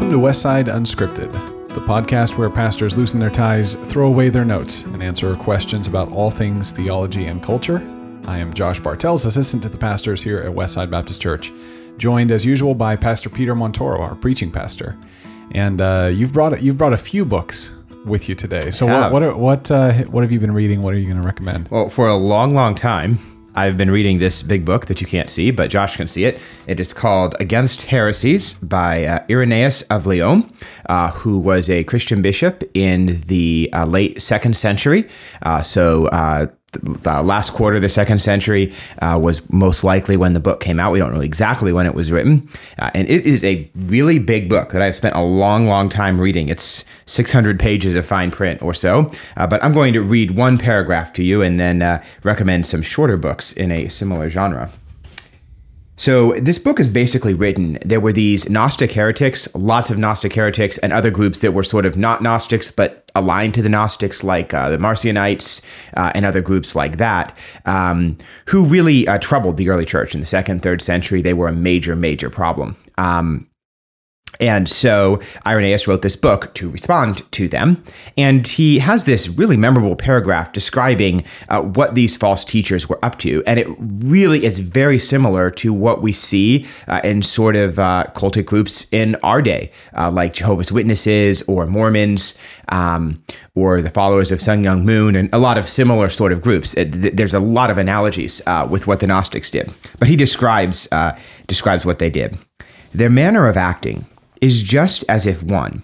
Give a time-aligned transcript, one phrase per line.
[0.00, 1.30] Welcome to Westside Unscripted,
[1.74, 6.10] the podcast where pastors loosen their ties, throw away their notes, and answer questions about
[6.10, 7.86] all things theology and culture.
[8.26, 11.52] I am Josh Bartels, assistant to the pastors here at Westside Baptist Church,
[11.98, 14.96] joined as usual by Pastor Peter Montoro, our preaching pastor.
[15.50, 17.74] And uh, you've brought you've brought a few books
[18.06, 18.70] with you today.
[18.70, 20.80] So what what are, what, uh, what have you been reading?
[20.80, 21.68] What are you going to recommend?
[21.68, 23.18] Well, for a long, long time,
[23.54, 26.38] I've been reading this big book that you can't see, but Josh can see it.
[26.66, 30.52] It is called Against Heresies by uh, Irenaeus of Lyon,
[30.88, 35.08] uh, who was a Christian bishop in the uh, late second century.
[35.42, 40.34] Uh, so, uh, the last quarter of the second century uh, was most likely when
[40.34, 40.92] the book came out.
[40.92, 42.48] We don't know exactly when it was written.
[42.78, 46.20] Uh, and it is a really big book that I've spent a long, long time
[46.20, 46.48] reading.
[46.48, 49.10] It's 600 pages of fine print or so.
[49.36, 52.82] Uh, but I'm going to read one paragraph to you and then uh, recommend some
[52.82, 54.70] shorter books in a similar genre.
[56.00, 57.78] So this book is basically written.
[57.84, 61.84] There were these Gnostic heretics, lots of Gnostic heretics, and other groups that were sort
[61.84, 65.64] of not Gnostics but aligned to the Gnostics, like uh, the Marcionites
[65.96, 67.36] uh, and other groups like that,
[67.66, 71.22] um, who really uh, troubled the early church in the second, third century.
[71.22, 72.76] They were a major, major problem.
[72.98, 73.49] Um,
[74.38, 77.82] and so Irenaeus wrote this book to respond to them.
[78.16, 83.18] And he has this really memorable paragraph describing uh, what these false teachers were up
[83.18, 83.42] to.
[83.46, 88.04] And it really is very similar to what we see uh, in sort of uh,
[88.14, 92.38] cultic groups in our day, uh, like Jehovah's Witnesses or Mormons.
[92.68, 93.22] Um,
[93.56, 96.76] or the followers of Sun Myung Moon, and a lot of similar sort of groups.
[96.78, 101.18] There's a lot of analogies uh, with what the Gnostics did, but he describes uh,
[101.48, 102.38] describes what they did.
[102.94, 104.06] Their manner of acting
[104.40, 105.82] is just as if one,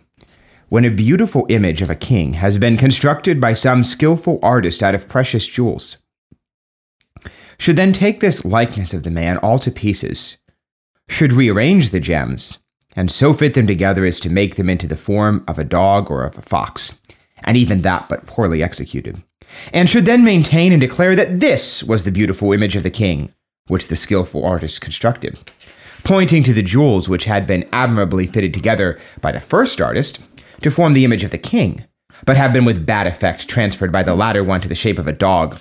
[0.68, 4.94] when a beautiful image of a king has been constructed by some skillful artist out
[4.94, 6.02] of precious jewels,
[7.58, 10.38] should then take this likeness of the man all to pieces,
[11.08, 12.58] should rearrange the gems,
[12.94, 16.10] and so fit them together as to make them into the form of a dog
[16.10, 17.00] or of a fox,
[17.44, 19.22] and even that but poorly executed,
[19.72, 23.32] and should then maintain and declare that this was the beautiful image of the king,
[23.68, 25.38] which the skillful artist constructed
[26.04, 30.22] pointing to the jewels which had been admirably fitted together by the first artist
[30.62, 31.84] to form the image of the king,
[32.24, 35.08] but have been with bad effect transferred by the latter one to the shape of
[35.08, 35.58] a dog,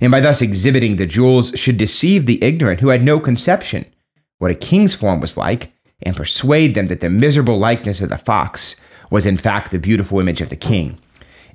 [0.00, 3.84] and by thus exhibiting the jewels should deceive the ignorant who had no conception
[4.38, 5.72] what a king's form was like,
[6.02, 8.76] and persuade them that the miserable likeness of the fox
[9.10, 10.98] was in fact the beautiful image of the king.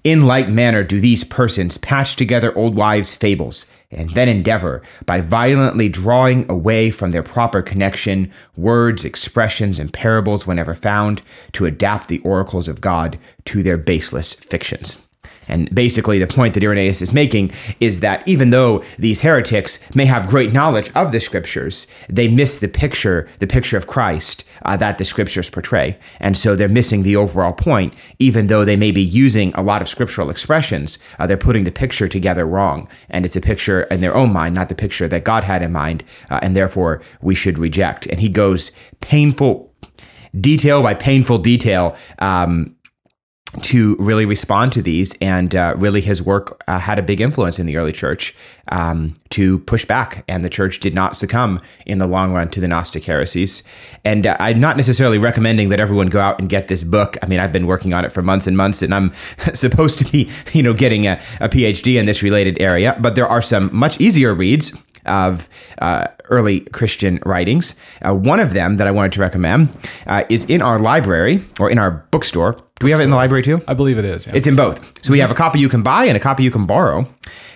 [0.03, 5.21] In like manner do these persons patch together old wives' fables, and then endeavor, by
[5.21, 11.21] violently drawing away from their proper connection words, expressions, and parables whenever found,
[11.53, 15.07] to adapt the oracles of God to their baseless fictions.
[15.47, 20.05] And basically, the point that Irenaeus is making is that even though these heretics may
[20.05, 24.77] have great knowledge of the scriptures, they miss the picture, the picture of Christ uh,
[24.77, 25.97] that the scriptures portray.
[26.19, 29.81] And so they're missing the overall point, even though they may be using a lot
[29.81, 32.89] of scriptural expressions, uh, they're putting the picture together wrong.
[33.09, 35.71] And it's a picture in their own mind, not the picture that God had in
[35.71, 36.03] mind.
[36.29, 38.05] Uh, and therefore, we should reject.
[38.07, 38.71] And he goes
[39.01, 39.73] painful
[40.39, 41.95] detail by painful detail.
[42.19, 42.75] Um,
[43.61, 45.15] to really respond to these.
[45.21, 48.35] And uh, really, his work uh, had a big influence in the early church
[48.69, 50.23] um, to push back.
[50.27, 53.63] And the church did not succumb in the long run to the Gnostic heresies.
[54.03, 57.17] And uh, I'm not necessarily recommending that everyone go out and get this book.
[57.21, 59.11] I mean, I've been working on it for months and months, and I'm
[59.53, 62.97] supposed to be, you know, getting a, a PhD in this related area.
[62.99, 65.49] But there are some much easier reads of
[65.79, 67.75] uh, early Christian writings.
[68.01, 69.73] Uh, one of them that I wanted to recommend
[70.07, 72.53] uh, is in our library or in our bookstore.
[72.79, 73.61] Do we have it in the library too?
[73.67, 74.27] I believe it is.
[74.27, 74.33] Yeah.
[74.35, 75.03] It's in both.
[75.05, 77.07] So we have a copy you can buy and a copy you can borrow.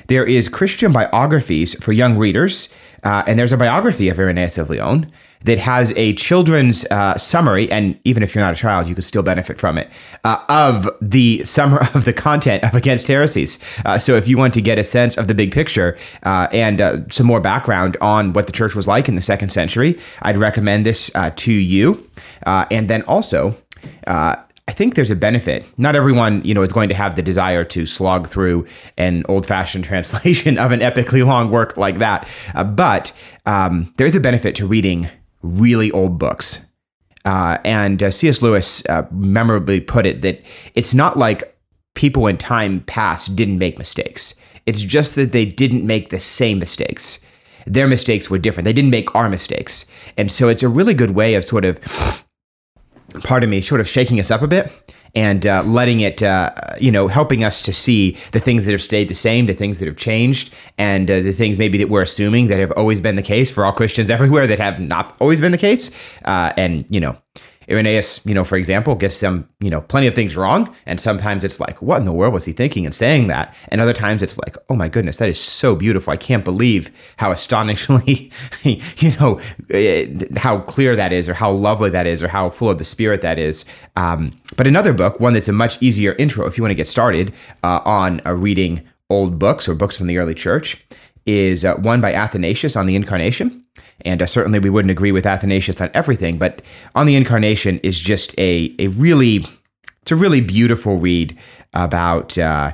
[0.07, 2.69] There is Christian biographies for young readers,
[3.03, 5.11] uh, and there's a biography of Irenaeus of Lyon
[5.47, 9.05] that has a children's uh, summary, and even if you're not a child, you could
[9.05, 9.89] still benefit from it,
[10.25, 13.57] uh, of the summer of the content of Against Heresies.
[13.85, 16.81] Uh, so if you want to get a sense of the big picture uh, and
[16.81, 20.35] uh, some more background on what the church was like in the second century, I'd
[20.35, 22.09] recommend this uh, to you.
[22.45, 23.55] and then also,
[24.05, 25.65] I think there's a benefit.
[25.77, 28.67] Not everyone, you know, is going to have the desire to slog through
[28.97, 32.27] an old-fashioned translation of an epically long work like that.
[32.53, 33.13] But
[33.45, 35.09] um, there is a benefit to reading
[35.41, 36.65] really old books.
[37.25, 38.41] Uh, and uh, C.S.
[38.41, 40.41] Lewis uh, memorably put it that
[40.75, 41.57] it's not like
[41.93, 44.33] people in time past didn't make mistakes.
[44.65, 47.19] It's just that they didn't make the same mistakes.
[47.65, 48.65] Their mistakes were different.
[48.65, 49.85] They didn't make our mistakes.
[50.15, 52.23] And so it's a really good way of sort of
[53.23, 56.91] pardon me, sort of shaking us up a bit and uh, letting it, uh, you
[56.91, 59.87] know, helping us to see the things that have stayed the same, the things that
[59.87, 63.21] have changed, and uh, the things maybe that we're assuming that have always been the
[63.21, 65.91] case for all Christians everywhere that have not always been the case.
[66.25, 67.17] Uh, and, you know,
[67.69, 70.73] Irenaeus, you know, for example, gets some, you know, plenty of things wrong.
[70.85, 73.53] And sometimes it's like, what in the world was he thinking and saying that?
[73.67, 76.13] And other times it's like, oh my goodness, that is so beautiful.
[76.13, 78.31] I can't believe how astonishingly,
[78.63, 80.07] you know, eh,
[80.37, 83.21] how clear that is, or how lovely that is, or how full of the spirit
[83.21, 83.65] that is.
[83.97, 86.87] Um, but another book, one that's a much easier intro if you want to get
[86.87, 87.33] started
[87.63, 90.85] uh, on uh, reading old books or books from the early church,
[91.25, 93.63] is uh, one by Athanasius on the Incarnation.
[94.01, 96.61] And uh, certainly we wouldn't agree with Athanasius on everything, but
[96.95, 99.45] on the Incarnation is just a, a really,
[100.01, 101.37] it's a really beautiful read
[101.73, 102.73] about, uh,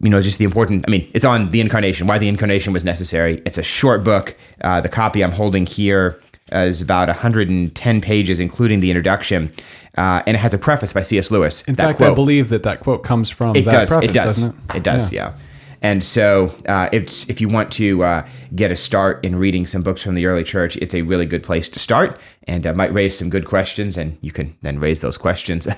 [0.00, 2.84] you know, just the important, I mean, it's on the Incarnation, why the Incarnation was
[2.84, 3.42] necessary.
[3.44, 4.36] It's a short book.
[4.60, 6.20] Uh, the copy I'm holding here
[6.52, 9.52] is about 110 pages, including the introduction.
[9.96, 11.30] Uh, and it has a preface by C.S.
[11.30, 11.62] Lewis.
[11.62, 14.24] In fact, I believe that that quote comes from it that does, preface, it does.
[14.42, 14.76] doesn't it?
[14.76, 15.36] It does, yeah.
[15.80, 19.82] And so, uh, it's if you want to uh, get a start in reading some
[19.82, 22.18] books from the early church, it's a really good place to start,
[22.48, 25.66] and uh, might raise some good questions, and you can then raise those questions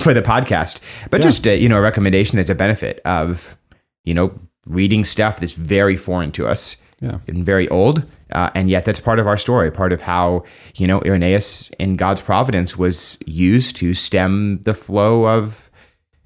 [0.00, 0.80] for the podcast.
[1.10, 1.26] But Yeah.
[1.26, 3.56] just uh, you know, a recommendation that's a benefit of
[4.04, 7.18] you know reading stuff that's very foreign to us Yeah.
[7.28, 10.86] and very old, uh, and yet that's part of our story, part of how you
[10.86, 15.70] know Irenaeus in God's providence was used to stem the flow of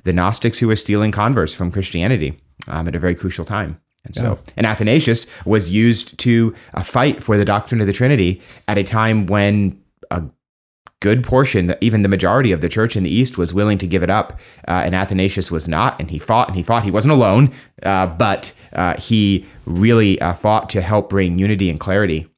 [0.05, 2.39] the Gnostics who were stealing converts from Christianity
[2.69, 3.81] um, at a very crucial time.
[4.05, 8.43] And so, and Athanasius was used to uh, fight for the doctrine of the Trinity
[8.67, 9.81] at a time when
[10.11, 10.25] a
[10.99, 14.03] good portion, even the majority of the church in the East, was willing to give
[14.03, 16.01] it up, uh, and Athanasius was not.
[16.01, 16.83] And he fought, and he fought.
[16.83, 17.53] He wasn't alone,
[17.85, 22.29] uh, but uh, he really uh, fought to help bring unity and clarity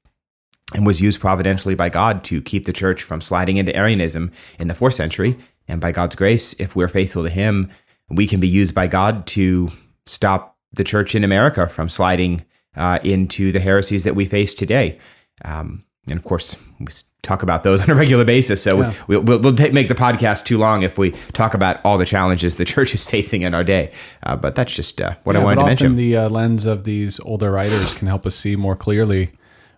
[0.75, 4.69] and was used providentially by God to keep the church from sliding into Arianism in
[4.69, 5.37] the fourth century.
[5.69, 7.71] And by God's grace, if we're faithful to Him,
[8.09, 9.71] we can be used by God to
[10.07, 12.45] stop the church in America from sliding
[12.77, 14.99] uh, into the heresies that we face today.
[15.45, 16.87] Um, and of course, we
[17.23, 18.63] talk about those on a regular basis.
[18.63, 18.93] So Yeah.
[19.07, 22.05] we, we'll, we'll take, make the podcast too long if we talk about all the
[22.05, 23.91] challenges the church is facing in our day.
[24.23, 25.97] Uh, but that's just uh, what I Yeah, wanted but to often mention.
[25.97, 29.33] the uh, lens of these older writers can help us see more clearly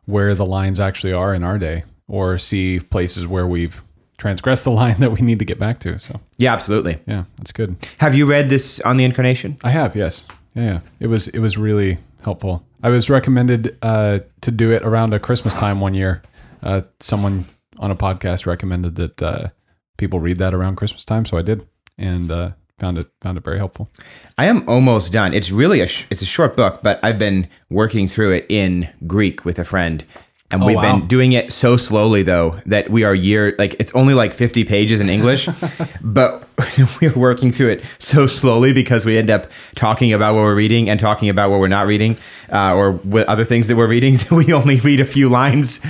[0.06, 3.82] where the lines actually are in our day, or see places where we've
[4.19, 5.99] transgressed the line that we need to get back to.
[5.99, 6.99] So yeah, absolutely.
[7.06, 7.76] yeah, that's good.
[7.99, 9.56] Have you read this on the Incarnation?
[9.64, 10.81] I have, yes, yeah, yeah.
[11.00, 12.64] It was it was really helpful.
[12.86, 16.22] I was recommended uh, to do it around a Christmas time one year.
[16.62, 17.46] Uh, someone
[17.80, 19.48] on a podcast recommended that uh,
[19.98, 21.66] people read that around Christmas time, so I did,
[21.98, 23.90] and uh, found it found it very helpful.
[24.38, 25.34] I am almost done.
[25.34, 28.88] It's really a sh- it's a short book, but I've been working through it in
[29.04, 30.04] Greek with a friend.
[30.52, 30.98] And we've Oh, wow.
[30.98, 34.62] been doing it so slowly though that we are year like it's only like 50
[34.64, 35.48] pages in English,
[36.00, 36.48] but
[37.00, 40.88] we're working through it so slowly because we end up talking about what we're reading
[40.88, 42.16] and talking about what we're not reading,
[42.52, 44.19] uh, or what other things that we're reading.
[44.31, 45.81] we only read a few lines,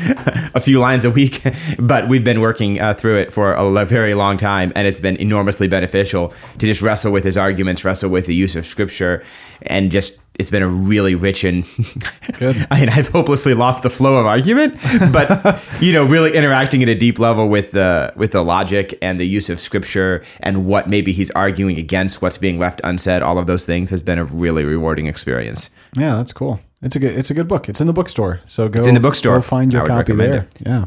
[0.55, 1.43] a few lines a week,
[1.79, 5.17] but we've been working uh, through it for a very long time, and it's been
[5.17, 9.23] enormously beneficial to just wrestle with his arguments, wrestle with the use of scripture,
[9.63, 11.65] and just it's been a really rich and
[12.39, 12.67] Good.
[12.71, 14.79] I mean, I've hopelessly lost the flow of argument,
[15.13, 19.19] but you know, really interacting at a deep level with the with the logic and
[19.19, 23.39] the use of scripture and what maybe he's arguing against, what's being left unsaid, all
[23.39, 25.71] of those things has been a really rewarding experience.
[25.97, 26.61] Yeah, that's cool.
[26.83, 27.69] It's a good it's a good book.
[27.69, 28.41] It's in the bookstore.
[28.45, 29.37] So go in the bookstore.
[29.37, 30.49] Go find your copy there.
[30.65, 30.87] Yeah.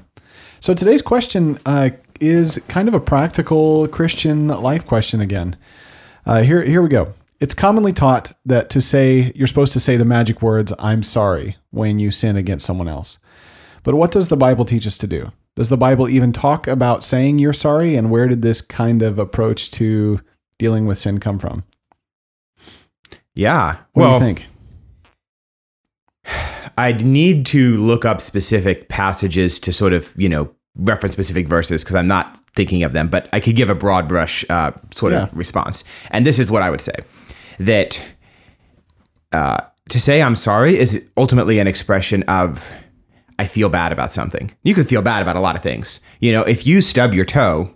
[0.60, 5.56] So today's question uh, is kind of a practical Christian life question again.
[6.26, 7.14] Uh, here here we go.
[7.40, 11.58] It's commonly taught that to say you're supposed to say the magic words "I'm sorry"
[11.72, 13.18] when you sin against someone else.
[13.84, 15.32] But what does the Bible teach us to do?
[15.56, 17.96] Does the Bible even talk about saying you're sorry?
[17.96, 20.20] And where did this kind of approach to
[20.58, 21.64] dealing with sin come from?
[23.36, 23.78] Yeah.
[23.94, 24.46] What well, do you think?
[26.78, 31.84] I'd need to look up specific passages to sort of, you know, reference specific verses
[31.84, 35.14] because I'm not thinking of them, but I could give a broad brush uh, sort
[35.14, 35.24] Yeah.
[35.24, 35.84] of response.
[36.12, 36.96] And this is what I would say
[37.60, 38.04] that
[39.32, 42.72] uh, to say I'm sorry is ultimately an expression of
[43.38, 44.52] I feel bad about something.
[44.64, 46.02] You could feel bad about a lot of things.
[46.20, 47.74] You know, if you stub your toe,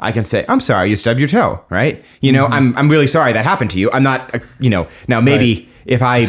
[0.00, 2.04] I can say, I'm sorry you stubbed your toe, right?
[2.20, 3.90] You know, I'm, I'm really sorry that happened to you.
[3.92, 6.26] I'm not, uh, you know, now maybe if I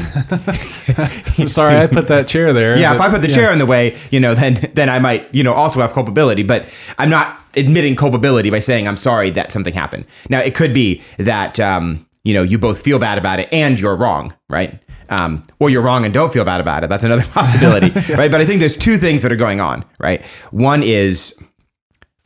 [1.37, 2.77] I'm sorry I put that chair there.
[2.77, 3.35] yeah, if I put the yeah.
[3.35, 6.43] chair in the way, you know, then then I might, you know, also have culpability.
[6.43, 10.05] But I'm not admitting culpability by saying I'm sorry that something happened.
[10.29, 13.79] Now it could be that um, you know you both feel bad about it and
[13.79, 14.81] you're wrong, right?
[15.09, 16.89] Um, or you're wrong and don't feel bad about it.
[16.89, 18.31] That's another possibility, right?
[18.31, 20.23] But I think there's two things that are going on, right?
[20.51, 21.37] One is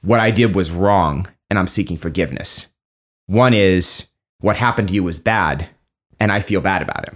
[0.01, 2.67] what I did was wrong and I'm seeking forgiveness.
[3.25, 5.67] One is what happened to you was bad
[6.19, 7.15] and I feel bad about it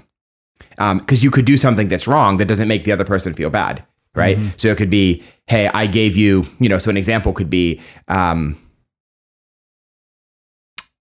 [1.00, 3.86] because you could do something that's wrong that doesn't make the other person feel bad.
[4.16, 4.38] right?
[4.58, 7.80] So it could be, hey, I gave you, you know, so an example could be,
[8.08, 8.58] um,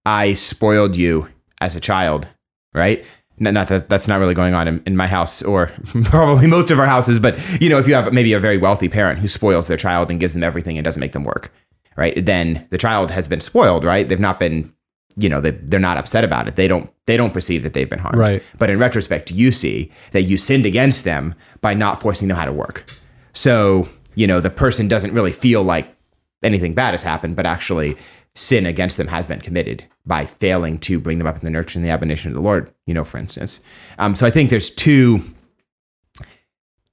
[0.05, 1.27] I spoiled you
[1.61, 2.27] as a child,
[2.73, 3.05] right?
[3.39, 5.67] Not, that that's not really going on in, in my house or
[6.03, 8.89] probably most of our houses, but you know, if you have maybe a very wealthy
[8.89, 11.51] parent who spoils their child and gives them everything and doesn't make them work,
[11.95, 12.23] right?
[12.23, 14.07] Then the child has been spoiled, right?
[14.07, 14.71] They've not been,
[15.15, 16.55] you know, they, they're not upset about it.
[16.55, 18.19] They don't they don't perceive that they've been harmed.
[18.19, 18.43] Right.
[18.59, 22.45] But in retrospect, you see that you sinned against them by not forcing them how
[22.45, 22.85] to work.
[23.33, 25.95] So, you know, the person doesn't really feel like
[26.43, 27.97] anything bad has happened, but actually
[28.35, 31.77] sin against them has been committed by failing to bring them up in the nurture
[31.77, 33.61] and the admonition of the Lord, you know, for instance.
[33.97, 35.19] Um, so I think there's two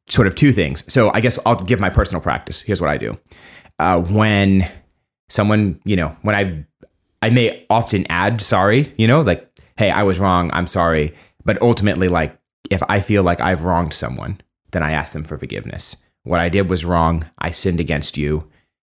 [0.08, 0.90] sort of two things.
[0.92, 2.62] So I guess I'll give my personal practice.
[2.62, 3.18] Here's what I do.
[3.78, 4.68] Uh, when
[5.28, 6.64] someone, you know, when I
[7.20, 11.14] I may often add sorry, you know, like, hey, I was wrong, I'm sorry.
[11.44, 12.38] But ultimately, like,
[12.70, 14.40] if I feel like I've wronged someone,
[14.72, 15.96] then I ask them for forgiveness.
[16.24, 17.28] What I did was wrong.
[17.38, 18.50] I sinned against you.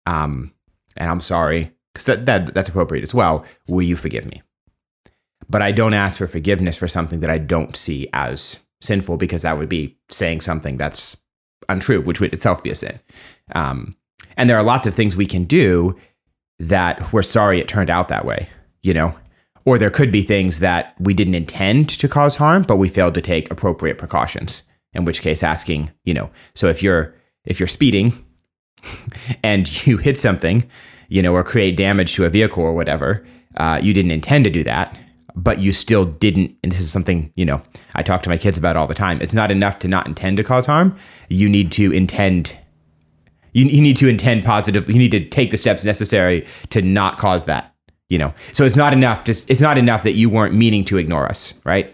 [0.05, 0.53] Um,
[0.97, 1.71] and I'm sorry.
[1.93, 3.45] Because that, that that's appropriate as well.
[3.67, 4.41] Will you forgive me?
[5.49, 9.41] But I don't ask for forgiveness for something that I don't see as sinful because
[9.41, 11.17] that would be saying something that's
[11.67, 12.99] untrue, which would itself be a sin.
[13.53, 13.95] Um,
[14.37, 15.97] and there are lots of things we can do
[16.59, 18.49] that we're sorry it turned out that way,
[18.81, 19.17] you know?
[19.65, 23.13] Or there could be things that we didn't intend to cause harm, but we failed
[23.15, 24.63] to take appropriate precautions.
[24.93, 27.13] In which case, asking, you know, so if you're
[27.45, 28.11] if you're speeding
[29.43, 30.67] and you hit something,
[31.09, 33.25] you know, or create damage to a vehicle or whatever,
[33.57, 34.97] uh, you didn't intend to do that,
[35.35, 36.55] but you still didn't.
[36.63, 37.61] And this is something, you know,
[37.95, 39.21] I talk to my kids about all the time.
[39.21, 40.95] It's not enough to not intend to cause harm.
[41.27, 42.55] You need to intend.
[43.53, 44.89] You, you need to intend positive.
[44.89, 47.73] You need to take the steps necessary to not cause that.
[48.07, 49.23] You know, so it's not enough.
[49.23, 51.93] Just it's not enough that you weren't meaning to ignore us, right?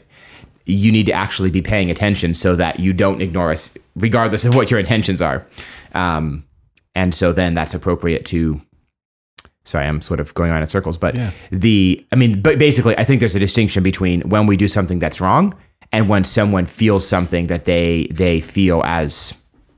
[0.66, 4.56] You need to actually be paying attention so that you don't ignore us, regardless of
[4.56, 5.46] what your intentions are.
[5.94, 6.46] Um,
[6.96, 8.62] and so then that's appropriate to
[9.66, 11.32] sorry i'm sort of going around in circles but Yeah.
[11.52, 15.00] the i mean but basically i think there's a distinction between when we do something
[15.00, 15.54] that's wrong
[15.92, 19.34] and when someone feels something that they they feel as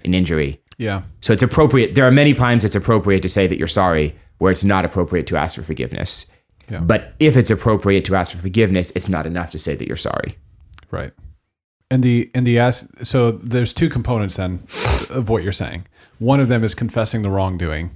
[0.05, 1.01] an injury Yeah.
[1.21, 4.51] so it's appropriate there are many times it's appropriate to say that you're sorry where
[4.51, 6.25] it's not appropriate to ask for forgiveness
[6.69, 6.79] Yeah.
[6.81, 9.97] but if it's appropriate to ask for forgiveness it's not enough to say that you're
[10.11, 10.37] sorry
[10.91, 11.11] Right.
[11.91, 14.59] And the and the ask so there's two components then
[15.09, 15.85] of what you're saying.
[16.19, 17.91] One of them is confessing the wrongdoing,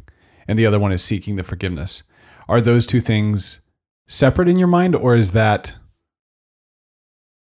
[0.48, 2.04] and the other one is seeking the forgiveness.
[2.48, 3.62] Are those two things
[4.08, 5.76] separate in your mind, or is that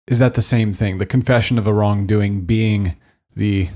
[0.07, 0.99] is that the same thing?
[0.99, 2.97] The confession of a wrongdoing being
[3.35, 3.69] the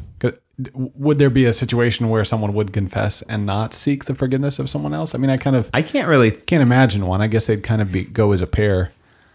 [0.72, 4.70] would there be a situation where someone would confess and not seek the forgiveness of
[4.70, 5.14] someone else?
[5.14, 7.20] I mean, I kind of i can't really can't imagine one.
[7.20, 8.92] I guess they'd kind of be go as a pair.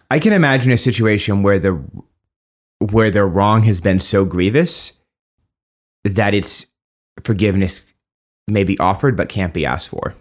[0.10, 1.84] I can imagine a situation where the
[2.80, 4.94] where the wrong has been so grievous
[6.04, 6.66] that it's
[7.22, 7.84] forgiveness
[8.52, 10.14] may be offered but can't be asked for.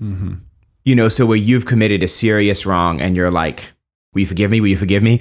[0.00, 0.34] Mm-hmm.
[0.84, 3.72] You know, so where you've committed a serious wrong and you're like,
[4.14, 4.60] "Will you forgive me?
[4.60, 5.20] Will you forgive me?"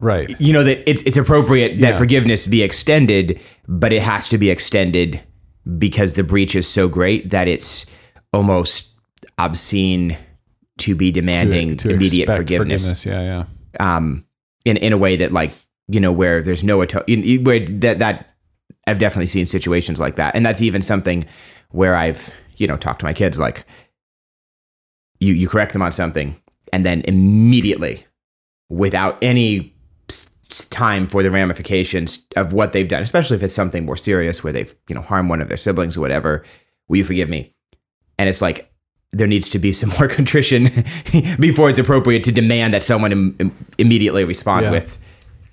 [0.00, 0.34] Right.
[0.40, 1.90] You know that it's it's appropriate Yeah.
[1.90, 5.20] that forgiveness be extended, but it has to be extended
[5.78, 7.86] because the breach is so great that it's
[8.32, 8.88] almost
[9.38, 10.16] obscene
[10.78, 13.04] to be demanding immediate expect forgiveness.
[13.06, 13.44] Yeah,
[13.78, 13.96] yeah.
[13.96, 14.24] um,
[14.64, 15.52] in in a way that like
[15.88, 18.30] you know where there's no ato- in- where that that
[18.86, 21.24] I've definitely seen situations like that, and that's even something
[21.70, 23.64] where I've you know talked to my kids like
[25.20, 26.40] you you correct them on something
[26.72, 28.06] and then immediately
[28.68, 29.74] without any
[30.70, 34.52] time for the ramifications of what they've done, especially if it's something more serious where
[34.52, 36.44] they've you know harmed one of their siblings or whatever.
[36.88, 37.54] Will you forgive me?
[38.18, 38.70] And it's like
[39.12, 40.68] there needs to be some more contrition
[41.38, 44.70] before it's appropriate to demand that someone im- immediately respond Yeah.
[44.72, 44.98] with,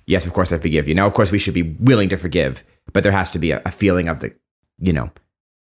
[0.06, 2.64] "Yes, of course I forgive you." Now, of course, we should be willing to forgive,
[2.92, 4.34] but there has to be a, a feeling of the,
[4.78, 5.10] you know,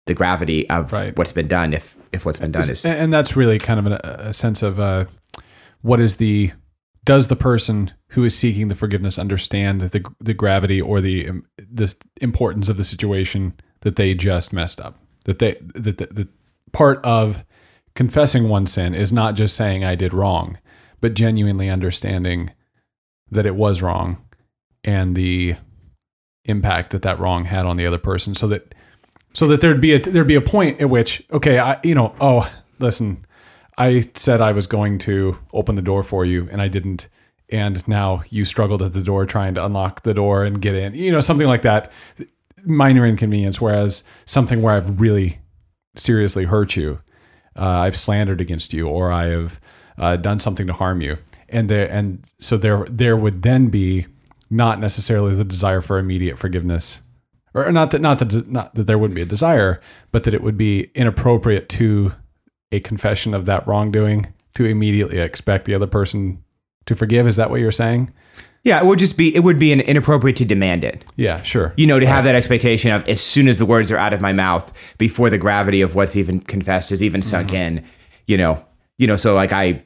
[0.05, 1.17] the gravity of Right.
[1.17, 1.73] what's been done.
[1.73, 4.79] If if what's been done is and, that's really kind of an, a sense of
[4.79, 5.05] uh,
[5.81, 6.51] what is the
[7.03, 11.45] does the person who is seeking the forgiveness understand the the gravity or the um,
[11.57, 16.27] the importance of the situation that they just messed up that they that the, the
[16.71, 17.43] part of
[17.95, 20.57] confessing one sin is not just saying I did wrong
[21.01, 22.51] but genuinely understanding
[23.31, 24.17] that it was wrong
[24.83, 25.55] and the
[26.45, 28.35] impact that that wrong had on the other person.
[28.35, 28.73] So that
[29.33, 32.15] so that there'd be a there'd be a point at which okay I you know
[32.19, 33.25] oh listen
[33.77, 37.09] I said I was going to open the door for you and I didn't.
[37.49, 40.93] And now you struggled at the door trying to unlock the door and get in
[40.93, 41.91] you know something like that.
[42.63, 45.39] Minor inconvenience whereas something where I've really
[45.95, 46.99] seriously hurt you
[47.57, 49.61] uh, I've slandered against you or I have
[49.97, 51.17] uh, done something to harm you.
[51.47, 54.07] And there and so there there would then be
[54.49, 57.01] not necessarily the desire for immediate forgiveness
[57.55, 59.79] or not that not that not that there wouldn't be a desire,
[60.11, 62.13] but that it would be inappropriate to
[62.71, 66.43] a confession of that wrongdoing to immediately expect the other person
[66.85, 67.25] to forgive.
[67.25, 68.13] Is that what you're saying?
[68.63, 71.05] Yeah, it would just be it would be an inappropriate to demand it.
[71.15, 71.73] Yeah, sure.
[71.77, 74.19] You know, to have that expectation of as soon as the words are out of
[74.19, 77.55] my mouth, before the gravity of what's even confessed is even sunk mm-hmm.
[77.55, 77.85] in,
[78.27, 78.65] you know,
[78.97, 79.85] you know, so like I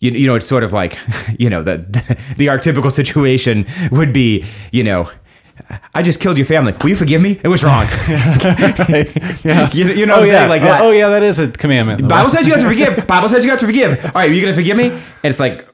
[0.00, 0.98] you, you know, it's sort of like,
[1.38, 1.78] you know, the
[2.36, 5.10] the archetypical situation would be, you know,
[5.94, 6.72] I just killed your family.
[6.82, 7.38] Will you forgive me?
[7.44, 7.86] It was wrong.
[8.08, 9.70] yeah.
[9.72, 10.38] You, you know oh, what I'm oh, yeah.
[10.38, 10.48] saying?
[10.48, 10.80] Like that.
[10.80, 12.08] Oh, yeah, that is a commandment.
[12.08, 13.06] Bible says you have to forgive.
[13.06, 14.04] Bible says you have to forgive.
[14.06, 14.88] All right, are you going to forgive me?
[14.88, 15.68] And it's like,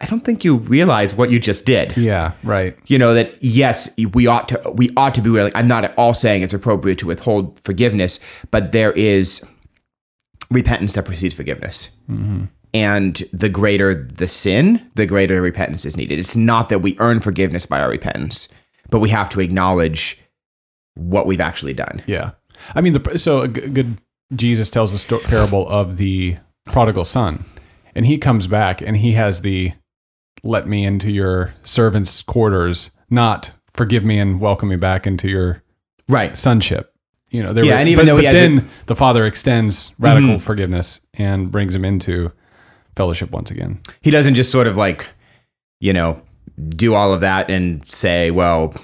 [0.00, 1.96] I don't think you realize what you just did.
[1.96, 2.76] Yeah, right.
[2.86, 5.96] You know that yes, we ought to we ought to be like I'm not at
[5.96, 8.20] all saying it's appropriate to withhold forgiveness,
[8.50, 9.46] but there is
[10.50, 11.90] repentance that precedes forgiveness.
[12.10, 12.44] Mm-hmm.
[12.74, 16.18] And the greater the sin, the greater repentance is needed.
[16.18, 18.48] It's not that we earn forgiveness by our repentance,
[18.90, 20.18] but we have to acknowledge
[20.94, 22.02] what we've actually done.
[22.06, 22.32] Yeah.
[22.74, 23.96] I mean, the, so a good
[24.34, 27.44] Jesus tells the sto- parable of the prodigal son,
[27.94, 29.72] and he comes back and he has the
[30.42, 35.62] let me into your servant's quarters, not forgive me and welcome me back into your
[36.08, 36.36] Right.
[36.36, 36.92] sonship.
[37.30, 39.94] You know, there Yeah, were- and even but, though he but then the father extends
[39.98, 40.42] radical Mhm.
[40.42, 42.32] forgiveness and brings him into
[42.98, 43.80] fellowship once again.
[44.02, 45.06] He doesn't just sort of like,
[45.80, 46.20] you know,
[46.70, 48.74] do all of that and say, well,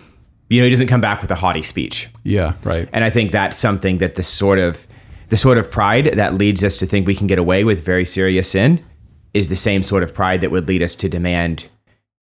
[0.48, 2.08] you know, he doesn't come back with a haughty speech.
[2.22, 2.88] Yeah, right.
[2.92, 4.86] And I think that's something that the sort of
[5.28, 8.04] the sort of pride that leads us to think we can get away with very
[8.04, 8.84] serious sin
[9.32, 11.68] is the same sort of pride that would lead us to demand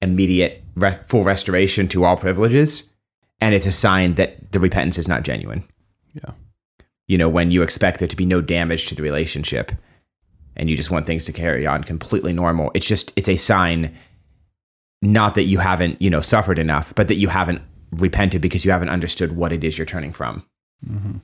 [0.00, 2.92] immediate re- full restoration to all privileges.
[3.40, 5.64] And it's a sign that the repentance is not genuine.
[6.14, 6.32] Yeah.
[7.06, 9.72] You know, when you expect there to be no damage to the relationship
[10.56, 13.94] and you just want things to carry on completely normal, it's just it's a sign
[15.00, 17.61] not that you haven't, you know, suffered enough, but that you haven't
[17.92, 20.44] repented because you haven't understood what it is you're turning from.
[20.87, 21.16] hmm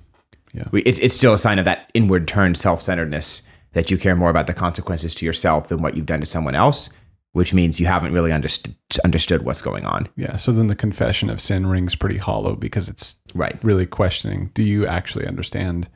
[0.73, 3.43] We- It's, it's still a sign of that inward turned self centeredness
[3.75, 6.55] that you care more about the consequences to yourself than what you've done to someone
[6.57, 6.91] else,
[7.33, 8.75] which means you haven't really understood
[9.05, 10.07] understood what's going on.
[10.17, 10.37] Yeah.
[10.37, 13.63] So then the confession of sin rings pretty hollow because it's Right.
[13.63, 15.89] really questioning do you actually understand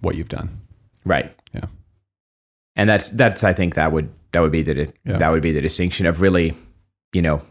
[0.00, 0.60] what you've done?
[1.04, 1.32] Right.
[2.76, 2.82] Yeah.
[2.82, 5.18] And that's that's I think that would that would be the Yeah.
[5.18, 6.54] that would be the distinction of really,
[7.12, 7.42] you know,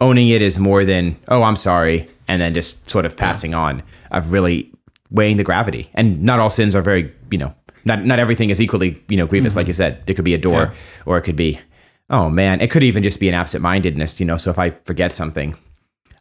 [0.00, 3.82] owning it is more than oh I'm sorry and then just sort of passing on
[4.10, 4.72] of really
[5.10, 5.88] weighing the gravity.
[5.94, 9.26] And not all sins are very you know not not everything is equally you know
[9.26, 10.04] grievous like you said.
[10.06, 10.72] There could be a door Mm-hmm.
[10.74, 11.02] Yeah.
[11.06, 11.60] or it could be
[12.10, 14.70] oh man it could even just be an absent mindedness you know so if I
[14.70, 15.54] forget something.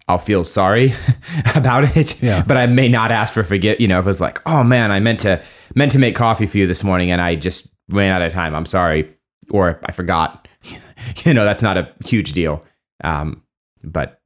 [0.08, 0.94] I'll feel sorry
[1.56, 2.44] about it, Yeah.
[2.46, 3.82] but I may not ask for forget.
[3.82, 5.42] You know, if it's like, oh man, I meant to
[5.74, 8.56] meant to make coffee for you this morning and I just ran out of time.
[8.56, 9.14] I'm sorry,
[9.50, 10.48] or I forgot.
[11.24, 12.64] you know, that's not a huge deal.
[13.04, 13.44] Um,
[13.84, 14.22] but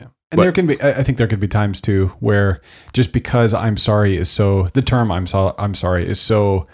[0.00, 0.08] Yeah.
[0.32, 2.60] And What- there can be, I I think there could be times too where
[2.92, 6.66] just because I'm sorry is so, the term I'm, so, I'm sorry is so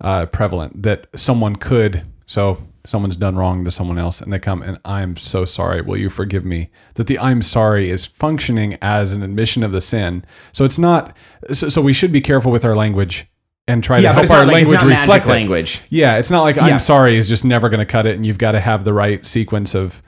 [0.00, 4.62] uh, prevalent that someone could, so someone's done wrong to someone else and they come
[4.62, 5.80] and I'm so sorry.
[5.82, 6.70] Will you forgive me?
[6.94, 10.24] That the I'm sorry is functioning as an admission of the sin.
[10.52, 11.16] So it's not,
[11.52, 13.26] so, so we should be careful with our language
[13.68, 15.82] and try yeah, to help our like language reflect language.
[15.90, 16.64] Yeah, it's not like Yeah.
[16.64, 18.92] I'm sorry is just never going to cut it, and you've got to have the
[18.92, 20.02] right sequence of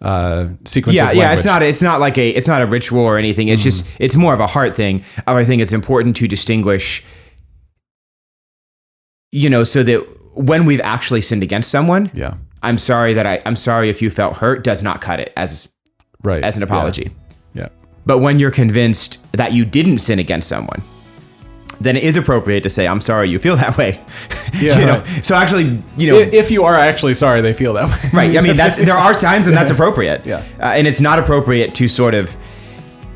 [0.00, 0.96] uh, sequence.
[0.96, 1.22] Yeah, of yeah.
[1.22, 1.62] Yeah, it's not.
[1.62, 2.30] It's not like a.
[2.30, 3.48] It's not a ritual or anything.
[3.48, 3.86] It's just.
[4.00, 5.04] It's more of a heart thing.
[5.26, 7.04] I think it's important to distinguish.
[9.30, 10.00] You know, so that
[10.34, 13.42] when we've actually sinned against someone, Yeah, I'm sorry that I.
[13.46, 14.64] I'm sorry if you felt hurt.
[14.64, 15.70] Does not cut it as
[16.22, 16.42] right.
[16.42, 16.66] as an Yeah.
[16.66, 17.10] apology.
[17.54, 17.68] Yeah.
[18.04, 20.82] But when you're convinced that you didn't sin against someone,
[21.82, 24.00] then it is appropriate to say, "I'm sorry you feel that way."
[24.54, 24.98] Yeah, you know.
[25.00, 25.24] right.
[25.24, 28.10] So actually, you know, If you are actually sorry, they feel that way.
[28.12, 28.36] right?
[28.36, 30.24] I mean, that's there are times when that's appropriate.
[30.26, 30.44] Yeah.
[30.60, 32.36] Uh, and it's not appropriate to sort of,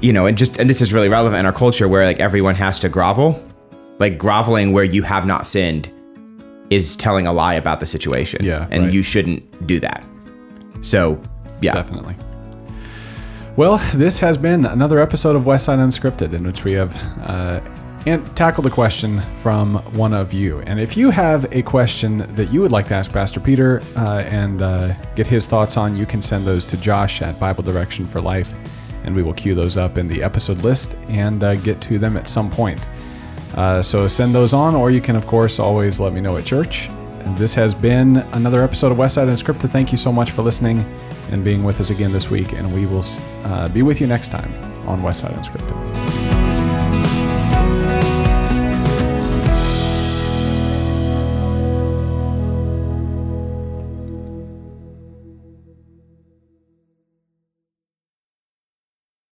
[0.00, 2.54] you know, and just and this is really relevant in our culture where like everyone
[2.56, 3.42] has to grovel,
[3.98, 5.90] like groveling where you have not sinned
[6.70, 8.44] is telling a lie about the situation.
[8.44, 8.92] Yeah, And right.
[8.92, 10.04] you shouldn't do that.
[10.82, 11.20] So
[11.60, 11.74] yeah.
[11.74, 12.16] Definitely.
[13.56, 17.60] Well, this has been another episode of Westside Unscripted, in which we have uh,
[18.06, 20.60] and tackle the question from one of you.
[20.60, 24.20] And if you have a question that you would like to ask Pastor Peter uh,
[24.20, 28.06] and uh, get his thoughts on, you can send those to Josh at Bible Direction
[28.06, 28.54] for Life,
[29.04, 32.16] and we will queue those up in the episode list and uh, get to them
[32.16, 32.88] at some point.
[33.56, 36.44] Uh, so send those on, or you can, of course, always let me know at
[36.44, 36.88] church.
[36.88, 39.70] And this has been another episode of Westside Unscripted.
[39.70, 40.84] Thank you so much for listening
[41.32, 43.02] and being with us again this week, and we will
[43.44, 44.54] uh, be with you next time
[44.86, 45.85] on Westside Unscripted.